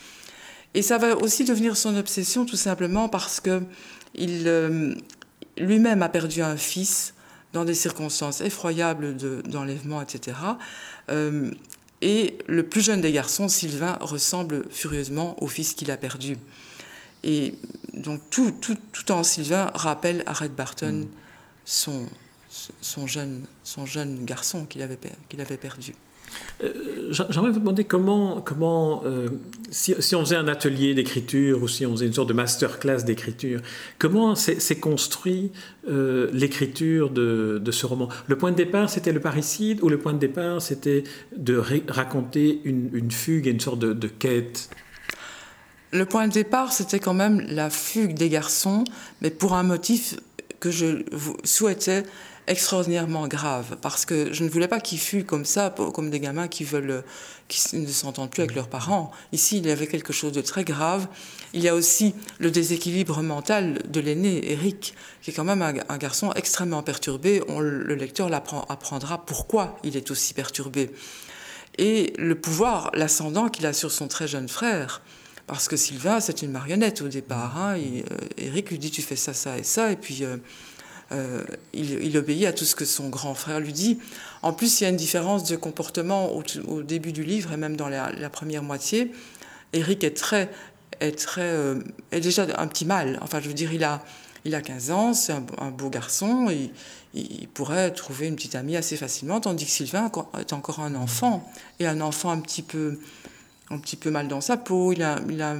Et 0.73 0.81
ça 0.81 0.97
va 0.97 1.17
aussi 1.17 1.43
devenir 1.43 1.75
son 1.75 1.95
obsession 1.97 2.45
tout 2.45 2.55
simplement 2.55 3.09
parce 3.09 3.39
que 3.39 3.63
il, 4.15 4.47
euh, 4.47 4.95
lui-même 5.59 6.01
a 6.01 6.09
perdu 6.09 6.41
un 6.41 6.57
fils 6.57 7.13
dans 7.53 7.65
des 7.65 7.73
circonstances 7.73 8.41
effroyables 8.41 9.15
d'enlèvement, 9.43 10.01
etc. 10.01 10.37
Euh, 11.09 11.51
et 12.01 12.37
le 12.47 12.63
plus 12.63 12.81
jeune 12.81 13.01
des 13.01 13.11
garçons, 13.11 13.47
Sylvain, 13.47 13.97
ressemble 14.01 14.65
furieusement 14.69 15.41
au 15.41 15.47
fils 15.47 15.73
qu'il 15.73 15.89
a 15.89 15.97
perdu. 15.97 16.37
Et 17.23 17.55
donc 17.93 18.21
tout, 18.29 18.51
tout, 18.51 18.77
tout 18.91 19.11
en 19.11 19.23
Sylvain 19.23 19.71
rappelle 19.73 20.23
à 20.27 20.33
Red 20.33 20.53
Barton 20.53 20.93
mm. 20.93 21.07
son, 21.65 22.05
son, 22.81 23.07
jeune, 23.07 23.43
son 23.63 23.85
jeune 23.85 24.23
garçon 24.25 24.65
qu'il 24.65 24.81
avait, 24.81 24.99
qu'il 25.29 25.41
avait 25.41 25.57
perdu. 25.57 25.95
Euh, 26.63 27.11
j'aimerais 27.11 27.51
vous 27.51 27.59
demander 27.59 27.83
comment, 27.83 28.41
comment 28.41 29.03
euh, 29.05 29.29
si, 29.69 29.93
on 30.15 30.21
faisait 30.21 30.35
un 30.35 30.47
atelier 30.47 30.95
d'écriture 30.95 31.61
ou 31.61 31.67
si 31.67 31.85
on 31.85 31.91
faisait 31.91 32.07
une 32.07 32.13
sorte 32.13 32.29
de 32.29 32.33
masterclass 32.33 33.03
d'écriture, 33.03 33.61
comment 33.99 34.33
s'est 34.35 34.79
construit 34.79 35.51
euh, 35.87 36.29
l'écriture 36.33 37.11
de, 37.11 37.61
ce 37.71 37.85
roman? 37.85 38.09
Le 38.27 38.37
point 38.37 38.51
de 38.51 38.55
départ, 38.55 38.89
c'était 38.89 39.11
le 39.11 39.19
parricide 39.19 39.81
ou 39.83 39.89
le 39.89 39.99
point 39.99 40.13
de 40.13 40.19
départ, 40.19 40.61
c'était 40.61 41.03
de 41.35 41.61
raconter 41.87 42.61
une, 42.63 43.11
fugue 43.11 43.47
et 43.47 43.51
une 43.51 43.59
sorte 43.59 43.79
de, 43.79 44.07
quête? 44.07 44.69
Le 45.91 46.05
point 46.05 46.27
de 46.27 46.33
départ, 46.33 46.73
c'était 46.73 46.99
quand 46.99 47.13
même 47.13 47.45
la 47.49 47.69
fugue 47.69 48.15
des 48.15 48.29
garçons, 48.29 48.83
mais 49.21 49.29
pour 49.29 49.53
un 49.53 49.63
motif 49.63 50.15
que 50.59 50.71
je 50.71 51.03
souhaitais 51.43 52.03
extraordinairement 52.47 53.27
grave 53.27 53.77
parce 53.81 54.05
que 54.05 54.33
je 54.33 54.43
ne 54.43 54.49
voulais 54.49 54.67
pas 54.67 54.79
qu'ils 54.79 54.99
fuient 54.99 55.25
comme 55.25 55.45
ça, 55.45 55.73
comme 55.93 56.09
des 56.09 56.19
gamins 56.19 56.47
qui 56.47 56.63
veulent, 56.63 57.03
qui 57.47 57.75
ne 57.75 57.87
s'entendent 57.87 58.29
plus 58.29 58.41
avec 58.41 58.55
leurs 58.55 58.69
parents. 58.69 59.11
Ici, 59.31 59.57
il 59.57 59.67
y 59.67 59.71
avait 59.71 59.87
quelque 59.87 60.13
chose 60.13 60.31
de 60.31 60.41
très 60.41 60.63
grave. 60.63 61.07
Il 61.53 61.61
y 61.61 61.67
a 61.67 61.75
aussi 61.75 62.15
le 62.39 62.49
déséquilibre 62.49 63.21
mental 63.21 63.81
de 63.87 63.99
l'aîné, 63.99 64.51
Eric, 64.51 64.95
qui 65.21 65.31
est 65.31 65.33
quand 65.33 65.43
même 65.43 65.61
un, 65.61 65.97
garçon 65.97 66.31
extrêmement 66.33 66.83
perturbé. 66.83 67.41
Le 67.49 67.95
lecteur 67.95 68.33
apprendra 68.33 69.25
pourquoi 69.25 69.77
il 69.83 69.97
est 69.97 70.09
aussi 70.11 70.33
perturbé. 70.33 70.91
Et 71.77 72.13
le 72.17 72.35
pouvoir, 72.35 72.89
l'ascendant 72.93 73.49
qu'il 73.49 73.65
a 73.65 73.73
sur 73.73 73.91
son 73.91 74.07
très 74.07 74.27
jeune 74.27 74.47
frère. 74.47 75.01
Parce 75.45 75.69
que 75.69 75.77
Sylvain, 75.77 76.19
c'est 76.19 76.41
une 76.41 76.51
marionnette 76.51 77.01
au 77.01 77.07
départ. 77.07 77.57
Hein. 77.57 77.77
Eric 78.37 78.67
euh, 78.67 78.69
lui 78.71 78.79
dit 78.79 78.91
tu 78.91 79.01
fais 79.01 79.15
ça, 79.15 79.33
ça 79.33 79.57
et 79.57 79.63
ça, 79.63 79.91
et 79.93 79.95
puis 79.95 80.25
euh, 80.25 80.37
euh, 81.11 81.43
il, 81.73 82.17
obéit 82.17 82.45
à 82.45 82.53
tout 82.53 82.65
ce 82.65 82.75
que 82.75 82.85
son 82.85 83.09
grand 83.09 83.33
frère 83.33 83.59
lui 83.59 83.73
dit. 83.73 83.99
En 84.41 84.53
plus, 84.53 84.79
il 84.79 84.83
y 84.83 84.87
a 84.87 84.89
une 84.89 84.97
différence 84.97 85.43
de 85.45 85.55
comportement 85.55 86.31
au, 86.67 86.81
début 86.81 87.13
du 87.13 87.23
livre 87.23 87.53
et 87.53 87.57
même 87.57 87.77
dans 87.77 87.87
la, 87.87 88.29
première 88.29 88.63
moitié. 88.63 89.11
Eric 89.73 90.03
est 90.03 90.17
très, 90.17 90.49
est 90.99 91.17
très, 91.17 91.41
euh, 91.41 91.79
est 92.11 92.19
déjà 92.19 92.45
un 92.57 92.67
petit 92.67 92.85
mal. 92.85 93.19
Enfin, 93.21 93.39
je 93.41 93.47
veux 93.47 93.53
dire, 93.53 93.71
il 93.73 93.83
a, 93.83 94.03
il 94.43 94.53
a 94.55 94.61
15 94.61 94.91
ans, 94.91 95.13
c'est 95.13 95.33
un, 95.33 95.71
beau 95.71 95.89
garçon, 95.89 96.47
il, 96.49 96.71
il, 97.13 97.47
pourrait 97.47 97.91
trouver 97.91 98.27
une 98.27 98.35
petite 98.35 98.55
amie 98.55 98.75
assez 98.75 98.97
facilement, 98.97 99.39
tandis 99.39 99.65
que 99.65 99.71
Sylvain 99.71 100.11
est 100.39 100.53
encore 100.53 100.79
un 100.79 100.95
enfant 100.95 101.49
et 101.79 101.87
un 101.87 102.01
enfant 102.01 102.31
un 102.31 102.39
petit 102.39 102.61
peu, 102.61 102.99
un 103.69 103.79
petit 103.79 103.95
peu 103.95 104.11
mal 104.11 104.27
dans 104.27 104.41
sa 104.41 104.57
peau. 104.57 104.93
Il 104.93 105.03
a, 105.03 105.19
il 105.29 105.41
a 105.41 105.55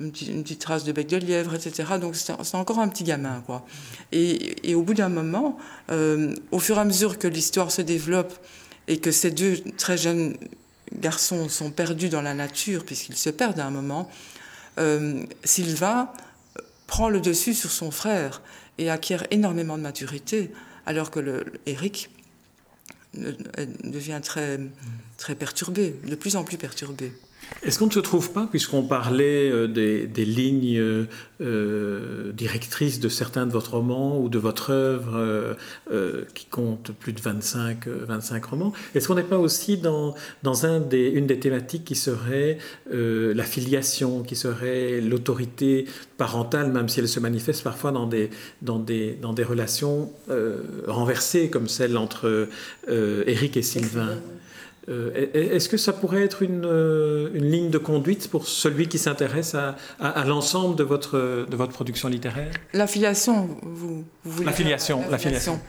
une 0.00 0.12
petite, 0.12 0.58
trace 0.58 0.84
de 0.84 0.92
bec 0.92 1.06
de 1.06 1.18
lièvre, 1.18 1.54
etc. 1.54 1.98
Donc 2.00 2.16
c'est 2.16 2.54
encore 2.54 2.78
un 2.78 2.88
petit 2.88 3.04
gamin, 3.04 3.42
quoi. 3.46 3.66
Et, 4.12 4.74
au 4.74 4.82
bout 4.82 4.94
d'un 4.94 5.08
moment, 5.08 5.58
euh, 5.90 6.34
au 6.50 6.58
fur 6.58 6.78
et 6.78 6.80
à 6.80 6.84
mesure 6.84 7.18
que 7.18 7.28
l'histoire 7.28 7.70
se 7.70 7.82
développe 7.82 8.32
et 8.88 8.98
que 8.98 9.10
ces 9.10 9.30
deux 9.30 9.58
très 9.76 9.98
jeunes 9.98 10.36
garçons 10.92 11.48
sont 11.48 11.70
perdus 11.70 12.08
dans 12.08 12.22
la 12.22 12.34
nature, 12.34 12.84
puisqu'ils 12.84 13.16
se 13.16 13.30
perdent 13.30 13.60
à 13.60 13.66
un 13.66 13.70
moment, 13.70 14.10
Sylvain 15.44 16.08
prend 16.86 17.10
le 17.10 17.20
dessus 17.20 17.54
sur 17.54 17.70
son 17.70 17.90
frère 17.90 18.40
et 18.78 18.90
acquiert 18.90 19.26
énormément 19.30 19.76
de 19.76 19.82
maturité, 19.82 20.50
alors 20.86 21.10
que 21.10 21.44
Eric 21.66 22.10
devient 23.14 24.20
très, 24.22 24.58
très 25.18 25.34
perturbé, 25.34 25.94
de 26.04 26.14
plus 26.14 26.36
en 26.36 26.44
plus 26.44 26.56
perturbé. 26.56 27.12
Est-ce 27.62 27.78
qu'on 27.78 27.86
ne 27.86 27.92
se 27.92 28.00
trouve 28.00 28.32
pas, 28.32 28.46
puisqu'on 28.50 28.82
parlait 28.82 29.50
euh, 29.50 29.66
des, 29.66 30.24
lignes 30.24 30.78
euh, 30.78 31.04
euh, 31.42 32.32
directrices 32.32 33.00
de 33.00 33.10
certains 33.10 33.46
de 33.46 33.52
votre 33.52 33.72
romans 33.72 34.18
ou 34.18 34.28
de 34.28 34.38
votre 34.38 34.70
œuvre 34.70 35.56
qui 36.34 36.46
compte 36.46 36.92
plus 36.92 37.12
de 37.12 37.20
25, 37.20 37.86
25 37.86 38.44
romans, 38.44 38.72
est-ce 38.94 39.08
qu'on 39.08 39.14
n'est 39.14 39.22
pas 39.22 39.38
aussi 39.38 39.76
dans, 39.76 40.14
un 40.64 40.80
des, 40.80 41.08
une 41.08 41.26
des 41.26 41.38
thématiques 41.38 41.84
qui 41.84 41.94
serait 41.94 42.58
la 42.90 43.44
filiation, 43.44 44.22
qui 44.22 44.36
serait 44.36 45.00
l'autorité 45.00 45.86
parentale, 46.16 46.72
même 46.72 46.88
si 46.88 47.00
elle 47.00 47.08
se 47.08 47.20
manifeste 47.20 47.62
parfois 47.62 47.92
dans 47.92 48.06
des 48.06 49.44
relations 49.44 50.12
renversées 50.86 51.50
comme 51.50 51.68
celle 51.68 51.96
entre 51.96 52.48
Eric 52.88 53.56
et 53.56 53.62
Sylvain? 53.62 54.18
Euh, 54.88 55.26
est-ce 55.34 55.68
que 55.68 55.76
ça 55.76 55.92
pourrait 55.92 56.22
être 56.22 56.42
une, 56.42 56.64
euh, 56.64 57.28
une, 57.34 57.50
ligne 57.50 57.70
de 57.70 57.78
conduite 57.78 58.28
pour 58.28 58.48
celui 58.48 58.88
qui 58.88 58.98
s'intéresse 58.98 59.54
à, 59.54 59.76
à, 60.00 60.24
l'ensemble 60.24 60.74
de 60.74 60.82
votre, 60.82 61.46
de 61.48 61.56
votre 61.56 61.72
production 61.72 62.08
littéraire? 62.08 62.50
L'affiliation, 62.72 63.48
vous, 63.62 64.04
vous 64.24 64.30
voulez 64.30 64.46
L'affiliation, 64.46 65.02
l'affiliation. 65.10 65.60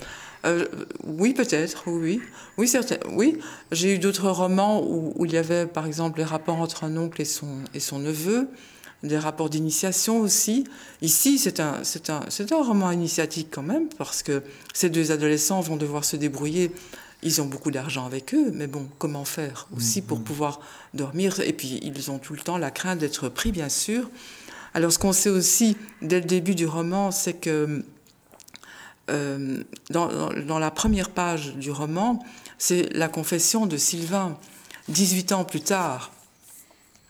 Euh, 0.46 0.65
oui, 1.03 1.34
peut-être, 1.34 1.84
oui, 1.88 2.20
oui, 2.58 2.68
certain, 2.68 2.98
oui. 3.12 3.38
J'ai 3.72 3.96
eu 3.96 4.00
d'autres 4.00 4.30
romans 4.30 4.82
où, 4.82 5.13
où, 5.15 5.25
il 5.25 5.34
y 5.34 5.38
avait, 5.38 5.68
par 5.68 5.86
exemple, 5.86 6.20
les 6.20 6.25
rapports 6.25 6.60
entre 6.60 6.84
un 6.84 6.98
oncle 6.98 7.22
et 7.22 7.25
son, 7.25 7.60
et 7.74 7.80
son 7.80 8.00
neveu, 8.00 8.48
des 9.03 9.18
rapports 9.18 9.50
d'initiation 9.50 10.20
aussi. 10.20 10.63
Ici, 11.01 11.38
c'est 11.38 11.60
un, 11.60 11.84
c'est 11.84 12.10
un, 12.10 12.22
c'est 12.30 12.51
un 12.51 12.63
roman 12.63 12.91
initiatique 12.91 13.50
quand 13.51 13.63
même, 13.63 13.88
parce 13.98 14.24
que 14.24 14.41
ces 14.74 14.89
deux 14.89 15.12
adolescents 15.12 15.62
vont 15.62 15.75
devoir 15.75 16.06
se 16.06 16.15
débrouiller 16.15 16.72
ils 17.24 17.42
ont 17.42 17.46
beaucoup 17.46 17.72
d'argent 17.72 18.06
avec 18.06 18.34
eux, 18.34 18.51
mais 18.54 18.68
bon, 18.68 18.88
comment 18.98 19.25
faire 19.25 19.68
aussi 19.75 20.01
pour 20.01 20.20
mm-hmm. 20.20 20.24
pouvoir 20.24 20.60
dormir? 20.94 21.40
Et 21.42 21.54
puis, 21.54 21.80
ils 21.84 22.12
ont 22.12 22.20
tout 22.20 22.34
le 22.34 22.40
temps 22.40 22.58
la 22.58 22.72
crainte 22.72 23.00
d'être 23.00 23.30
pris, 23.30 23.51
bien 23.51 23.70
sûr. 23.70 24.10
Alors, 24.74 24.92
ce 24.92 25.00
qu'on 25.00 25.13
sait 25.13 25.30
aussi 25.30 25.78
dès 26.01 26.20
le 26.20 26.25
début 26.25 26.56
du 26.56 26.66
roman, 26.66 27.12
c'est 27.12 27.34
que 27.34 27.84
euh, 29.10 29.63
dans, 29.90 30.60
la 30.60 30.72
première 30.72 31.10
page 31.10 31.56
du 31.56 31.72
roman, 31.72 32.24
c'est 32.58 32.94
la 32.94 33.10
confession 33.10 33.66
de 33.66 33.78
Sylvain, 33.78 34.38
18 34.88 35.34
ans 35.34 35.44
plus 35.44 35.62
tard. 35.62 36.12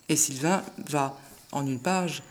Et 0.09 0.15
Sylvain 0.15 0.63
va, 0.89 1.17
en 1.51 1.65
une 1.65 1.79
page, 1.79 2.23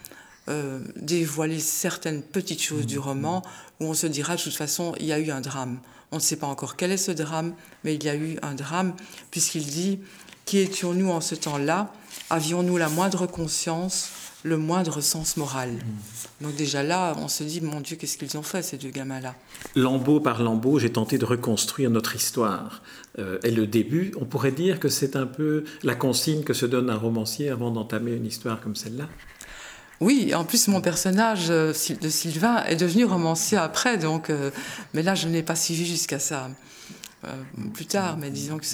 euh, 0.49 0.80
dévoiler 0.96 1.60
certaines 1.60 2.22
petites 2.22 2.62
choses 2.62 2.87
du 2.87 2.99
mm-hmm. 2.99 3.02
roman 3.02 3.42
où 3.78 3.87
on 3.87 3.94
se 3.94 4.06
dira 4.06 4.37
de 4.37 4.42
toute 4.42 4.56
façon, 4.56 4.94
il 4.99 5.06
y 5.06 5.12
a 5.12 5.18
eu 5.18 5.30
un 5.30 5.40
drame. 5.40 5.78
On 6.12 6.16
ne 6.16 6.20
sait 6.20 6.36
pas 6.36 6.46
encore 6.46 6.76
quel 6.76 6.90
est 6.90 6.96
ce 6.96 7.12
drame, 7.12 7.54
mais 7.84 7.94
il 7.94 8.04
y 8.04 8.08
a 8.08 8.16
eu 8.16 8.36
un 8.42 8.54
drame, 8.54 8.94
puisqu'il 9.30 9.64
dit 9.64 10.00
Qui 10.44 10.58
étions-nous 10.58 11.10
en 11.10 11.20
ce 11.20 11.34
temps-là? 11.36 11.92
Avions-nous 12.30 12.76
la 12.76 12.88
moindre 12.88 13.26
conscience, 13.26 14.10
le 14.42 14.56
moindre 14.56 15.00
sens 15.00 15.36
moral? 15.36 15.70
Mmh. 15.70 16.44
Donc, 16.44 16.56
déjà 16.56 16.82
là, 16.82 17.14
on 17.18 17.28
se 17.28 17.44
dit 17.44 17.60
Mon 17.60 17.80
Dieu, 17.80 17.96
qu'est-ce 17.96 18.18
qu'ils 18.18 18.36
ont 18.36 18.42
fait, 18.42 18.62
ces 18.62 18.76
deux 18.76 18.90
gamins-là? 18.90 19.36
Lambeau 19.76 20.18
par 20.18 20.42
lambeau, 20.42 20.80
j'ai 20.80 20.90
tenté 20.90 21.16
de 21.16 21.24
reconstruire 21.24 21.90
notre 21.90 22.16
histoire. 22.16 22.82
Euh, 23.20 23.38
et 23.44 23.52
le 23.52 23.68
début, 23.68 24.12
on 24.20 24.24
pourrait 24.24 24.52
dire 24.52 24.80
que 24.80 24.88
c'est 24.88 25.14
un 25.14 25.26
peu 25.26 25.64
la 25.84 25.94
consigne 25.94 26.42
que 26.42 26.54
se 26.54 26.66
donne 26.66 26.90
un 26.90 26.96
romancier 26.96 27.50
avant 27.50 27.70
d'entamer 27.70 28.12
une 28.12 28.26
histoire 28.26 28.60
comme 28.60 28.74
celle-là 28.74 29.08
oui, 30.00 30.35
en 30.35 30.45
plus 30.45 30.69
mon 30.69 30.80
personnage 30.80 31.50
euh, 31.50 31.75
de 32.00 32.09
Sylvain 32.09 32.64
est 32.64 32.76
devenu 32.76 33.04
romancier 33.04 33.59
après, 33.59 33.99
donc, 33.99 34.30
euh, 34.30 34.50
mais 34.95 35.02
là 35.02 35.14
je 35.14 35.28
ne 35.28 35.33
l'ai 35.35 35.42
pas 35.42 35.57
suivi 35.57 35.85
jusqu'à 35.87 36.19
ça 36.19 36.49
euh, 37.25 37.28
plus 37.75 37.85
tard. 37.85 38.16
Mais 38.16 38.30
disons 38.30 38.59
que 38.59 38.64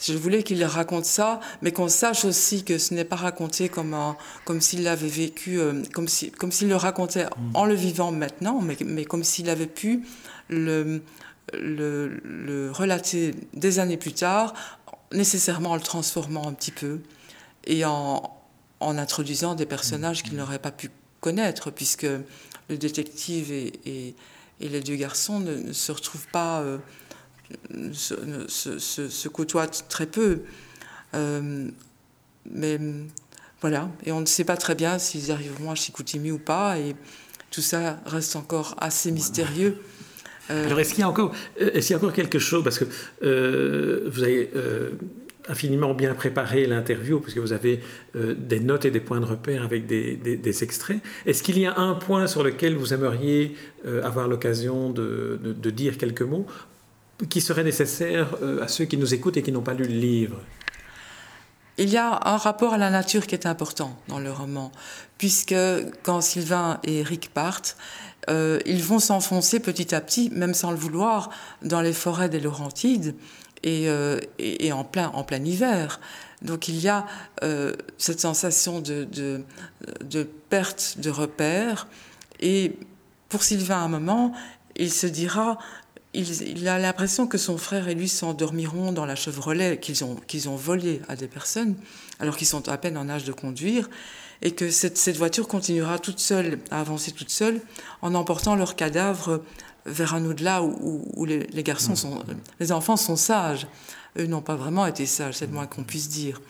je 0.00 0.12
voulais 0.14 0.44
qu'il 0.44 0.64
raconte 0.64 1.04
ça, 1.04 1.40
mais 1.62 1.72
qu'on 1.72 1.88
sache 1.88 2.24
aussi 2.24 2.62
que 2.62 2.78
ce 2.78 2.94
n'est 2.94 3.04
pas 3.04 3.16
raconté 3.16 3.68
comme, 3.68 3.96
comme 4.44 4.60
s'il 4.60 4.84
l'avait 4.84 5.08
vécu, 5.08 5.58
comme 5.92 6.06
s'il 6.06 6.30
comme 6.30 6.52
le 6.62 6.76
racontait 6.76 7.26
en 7.54 7.64
le 7.64 7.74
vivant 7.74 8.12
maintenant, 8.12 8.60
mais, 8.62 8.76
mais 8.86 9.04
comme 9.04 9.24
s'il 9.24 9.50
avait 9.50 9.66
pu 9.66 10.04
le, 10.48 11.02
le, 11.52 12.20
le, 12.24 12.70
relater 12.70 13.34
des 13.52 13.80
années 13.80 13.96
plus 13.96 14.12
tard, 14.12 14.54
nécessairement 15.12 15.70
en 15.70 15.76
le 15.76 15.80
transformant 15.80 16.46
un 16.46 16.52
petit 16.52 16.72
peu 16.72 17.00
et 17.64 17.84
en, 17.84 18.41
en 18.82 18.98
introduisant 18.98 19.54
des 19.54 19.66
personnages 19.66 20.22
qu'il 20.22 20.36
n'aurait 20.36 20.58
pas 20.58 20.72
pu 20.72 20.90
connaître, 21.20 21.70
puisque 21.70 22.06
le 22.68 22.76
détective 22.76 23.52
et, 23.52 24.14
les 24.60 24.80
deux 24.80 24.94
garçons 24.94 25.40
ne, 25.40 25.72
se 25.72 25.90
retrouvent 25.90 26.28
pas, 26.28 26.60
euh, 26.60 26.78
se, 27.92 28.78
se, 28.78 29.28
côtoient 29.28 29.66
très 29.66 30.06
peu. 30.06 30.42
Euh, 31.14 31.68
mais 32.48 32.78
voilà, 33.60 33.88
et 34.04 34.12
on 34.12 34.20
ne 34.20 34.26
sait 34.26 34.44
pas 34.44 34.56
très 34.56 34.76
bien 34.76 34.98
s'ils 34.98 35.32
arriveront 35.32 35.72
à 35.72 35.74
Chicoutimi 35.74 36.30
ou 36.30 36.38
pas, 36.38 36.78
et 36.78 36.94
tout 37.50 37.60
ça 37.60 38.00
reste 38.06 38.36
encore 38.36 38.76
assez 38.78 39.10
mystérieux. 39.10 39.78
Euh, 40.50 40.66
Alors, 40.66 40.78
est-ce 40.78 40.90
qu'il 40.90 41.00
y 41.00 41.04
a 41.04 41.08
encore, 41.08 41.34
est-ce 41.56 41.88
qu'il 41.88 41.90
y 41.90 41.94
a 41.94 41.98
encore 41.98 42.12
quelque 42.12 42.38
chose? 42.38 42.62
Parce 42.62 42.78
que 42.78 42.84
vous 44.08 44.22
avez 44.22 44.50
infiniment 45.48 45.94
bien 45.94 46.14
préparé 46.14 46.66
l'interview, 46.66 47.20
puisque 47.20 47.38
vous 47.38 47.52
avez 47.52 47.80
euh, 48.16 48.34
des 48.36 48.60
notes 48.60 48.84
et 48.84 48.90
des 48.90 49.00
points 49.00 49.20
de 49.20 49.24
repère 49.24 49.62
avec 49.62 49.86
des, 49.86 50.62
extraits. 50.62 51.00
Est-ce 51.26 51.42
qu'il 51.42 51.58
y 51.58 51.66
a 51.66 51.76
un 51.78 51.94
point 51.94 52.26
sur 52.26 52.42
lequel 52.42 52.76
vous 52.76 52.94
aimeriez 52.94 53.56
euh, 53.86 54.02
avoir 54.04 54.28
l'occasion 54.28 54.90
de, 54.90 55.54
dire 55.70 55.98
quelques 55.98 56.22
mots 56.22 56.46
qui 57.28 57.40
serait 57.40 57.64
nécessaire 57.64 58.36
euh, 58.42 58.62
à 58.62 58.68
ceux 58.68 58.84
qui 58.84 58.96
nous 58.96 59.14
écoutent 59.14 59.36
et 59.36 59.42
qui 59.42 59.52
n'ont 59.52 59.62
pas 59.62 59.74
lu 59.74 59.84
le 59.84 59.94
livre? 59.94 60.36
Il 61.78 61.88
y 61.88 61.96
a 61.96 62.20
un 62.28 62.36
rapport 62.36 62.74
à 62.74 62.78
la 62.78 62.90
nature 62.90 63.26
qui 63.26 63.34
est 63.34 63.46
important 63.46 63.98
dans 64.08 64.18
le 64.18 64.30
roman, 64.30 64.70
puisque 65.16 65.54
quand 66.02 66.20
Sylvain 66.20 66.78
et 66.84 66.98
Eric 66.98 67.30
partent, 67.32 67.76
ils 68.28 68.82
vont 68.84 68.98
s'enfoncer 68.98 69.58
petit 69.58 69.94
à 69.94 70.02
petit, 70.02 70.30
même 70.30 70.52
sans 70.52 70.70
le 70.70 70.76
vouloir, 70.76 71.30
dans 71.62 71.80
les 71.80 71.94
forêts 71.94 72.28
des 72.28 72.40
Laurentides. 72.40 73.16
Euh, 73.64 74.18
et, 74.40 74.72
en, 74.72 74.82
plein, 74.82 75.08
en 75.10 75.22
plein 75.22 75.44
hiver. 75.44 76.00
Donc 76.42 76.66
il 76.66 76.80
y 76.80 76.88
a 76.88 77.06
euh, 77.44 77.74
cette 77.96 78.20
sensation 78.20 78.80
de, 78.80 79.04
de, 79.04 80.28
perte 80.50 80.96
de 80.98 81.10
repères. 81.10 81.86
Et 82.40 82.72
pour 83.28 83.44
Sylvain, 83.44 83.76
à 83.76 83.84
un 83.84 83.88
moment, 83.88 84.32
il 84.74 84.92
se 84.92 85.06
dira, 85.06 85.58
il, 86.12 86.66
a 86.66 86.80
l'impression 86.80 87.28
que 87.28 87.38
son 87.38 87.56
frère 87.56 87.86
et 87.86 87.94
lui 87.94 88.08
s'endormiront 88.08 88.90
dans 88.90 89.06
la 89.06 89.14
Chevrolet 89.14 89.78
qu'ils 89.78 90.02
ont, 90.02 90.16
ont 90.46 90.56
volée 90.56 91.00
à 91.08 91.14
des 91.14 91.28
personnes, 91.28 91.76
alors 92.18 92.36
qu'ils 92.36 92.48
sont 92.48 92.68
à 92.68 92.76
peine 92.78 92.96
en 92.96 93.08
âge 93.08 93.24
de 93.24 93.32
conduire, 93.32 93.88
et 94.42 94.50
que 94.50 94.70
cette, 94.70 94.98
cette 94.98 95.16
voiture 95.16 95.46
continuera 95.46 96.00
toute 96.00 96.18
seule, 96.18 96.58
à 96.72 96.80
avancer 96.80 97.12
toute 97.12 97.30
seule, 97.30 97.60
en 98.00 98.16
emportant 98.16 98.56
leurs 98.56 98.74
cadavres 98.74 99.40
vers 99.86 100.14
un 100.14 100.24
au-delà 100.24 100.62
où, 100.62 101.24
les, 101.24 101.62
garçons 101.62 101.96
sont, 101.96 102.22
les 102.60 102.72
enfants 102.72 102.96
sont 102.96 103.16
sages. 103.16 103.66
Eux 104.18 104.26
n'ont 104.26 104.42
pas 104.42 104.56
vraiment 104.56 104.86
été 104.86 105.06
sages, 105.06 105.36
c'est 105.36 105.46
le 105.46 105.52
moins 105.52 105.66
qu'on 105.66 105.84
puisse 105.84 106.08
dire. 106.08 106.40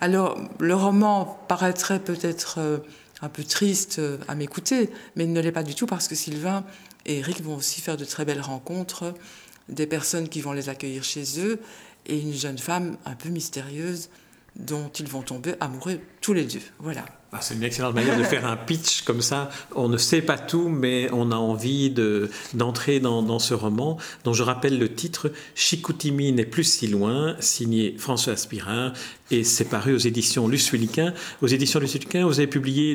Alors, 0.00 0.38
le 0.58 0.74
roman 0.74 1.44
paraîtrait 1.48 2.00
peut-être 2.00 2.56
euh, 2.58 2.78
un 3.20 3.28
peu 3.28 3.44
triste 3.44 3.98
euh, 3.98 4.18
à 4.28 4.34
m'écouter, 4.34 4.90
mais 5.16 5.24
il 5.24 5.32
ne 5.32 5.40
l'est 5.40 5.52
pas 5.52 5.62
du 5.62 5.74
tout 5.74 5.86
parce 5.86 6.08
que 6.08 6.14
Sylvain 6.14 6.64
et 7.06 7.18
Eric 7.18 7.42
vont 7.42 7.56
aussi 7.56 7.80
faire 7.80 7.96
de 7.96 8.04
très 8.04 8.24
belles 8.24 8.40
rencontres, 8.40 9.14
des 9.68 9.86
personnes 9.86 10.28
qui 10.28 10.40
vont 10.40 10.52
les 10.52 10.68
accueillir 10.68 11.04
chez 11.04 11.24
eux, 11.40 11.60
et 12.06 12.18
une 12.18 12.32
jeune 12.32 12.58
femme 12.58 12.96
un 13.04 13.14
peu 13.14 13.28
mystérieuse 13.28 14.08
dont 14.56 14.88
ils 14.88 15.08
vont 15.08 15.22
tomber 15.22 15.54
amoureux 15.60 16.00
tous 16.22 16.32
les 16.32 16.44
deux. 16.44 16.60
Voilà. 16.78 17.04
Ah, 17.34 17.38
c'est 17.40 17.54
une 17.54 17.62
excellente 17.62 17.94
manière 17.94 18.18
de 18.18 18.24
faire 18.24 18.44
un 18.44 18.58
pitch 18.58 19.02
comme 19.02 19.22
ça. 19.22 19.48
On 19.74 19.88
ne 19.88 19.96
sait 19.96 20.20
pas 20.20 20.36
tout, 20.36 20.68
mais 20.68 21.08
on 21.12 21.32
a 21.32 21.36
envie 21.36 21.90
d'entrer 22.52 23.00
dans, 23.00 23.38
ce 23.38 23.54
roman, 23.54 23.96
dont 24.24 24.34
je 24.34 24.42
rappelle 24.42 24.78
le 24.78 24.94
titre 24.94 25.32
Chicoutimi 25.54 26.30
n'est 26.32 26.44
plus 26.44 26.64
si 26.64 26.88
loin, 26.88 27.34
signé 27.40 27.94
François 27.96 28.34
Aspirin, 28.34 28.92
et 29.30 29.44
c'est 29.44 29.64
paru 29.64 29.94
aux 29.94 29.98
éditions 29.98 30.46
Luce 30.46 30.70
Aux 31.40 31.46
éditions 31.46 31.80
Luce 31.80 31.96
vous 32.12 32.38
avez 32.38 32.46
publié 32.46 32.94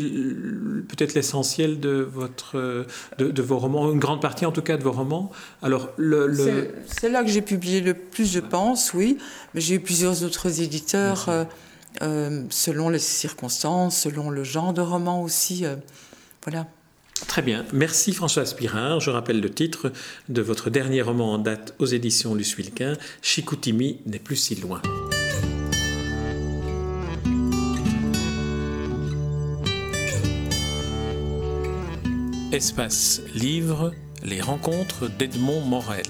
peut-être 0.88 1.16
l'essentiel 1.16 1.80
de, 1.80 2.08
votre, 2.14 2.86
de, 3.18 3.42
vos 3.42 3.58
romans, 3.58 3.92
une 3.92 3.98
grande 3.98 4.22
partie 4.22 4.46
en 4.46 4.52
tout 4.52 4.62
cas 4.62 4.78
de 4.78 4.84
vos 4.84 4.92
romans. 4.92 5.32
Alors, 5.64 5.90
le, 5.98 6.76
C'est 6.86 7.10
là 7.10 7.24
que 7.24 7.30
j'ai 7.30 7.42
publié 7.42 7.82
le 7.82 7.96
plus, 7.96 8.32
je 8.32 8.40
pense, 8.40 8.94
oui, 8.94 9.18
mais 9.56 9.62
j'ai 9.62 9.76
eu 9.76 9.80
plusieurs 9.80 10.24
autres 10.24 10.62
éditeurs. 10.62 11.28
Euh, 12.02 12.44
selon 12.50 12.90
les 12.90 13.00
circonstances, 13.00 14.02
selon 14.02 14.30
le 14.30 14.44
genre 14.44 14.74
de 14.74 14.82
roman 14.82 15.24
aussi. 15.24 15.66
Euh, 15.66 15.76
voilà. 16.44 16.68
Très 17.28 17.42
bien. 17.42 17.66
Merci 17.74 18.14
François 18.14 18.44
Aspirin. 18.44 19.00
Je 19.00 19.10
rappelle 19.10 19.42
le 19.42 19.50
titre 19.50 19.92
de 20.30 20.42
votre 20.42 20.70
dernier 20.70 21.02
roman 21.02 21.34
en 21.34 21.38
date 21.40 21.74
aux 21.80 21.88
éditions 21.88 22.36
Luce 22.36 22.56
Wilquin, 22.58 22.94
Chicoutimi 23.22 24.00
n'est 24.06 24.20
plus 24.20 24.36
si 24.36 24.56
loin. 24.56 24.82
Espace 32.52 33.22
Livre, 33.34 33.94
les 34.24 34.40
rencontres 34.40 35.10
d'Edmond 35.10 35.62
Morel. 35.62 36.06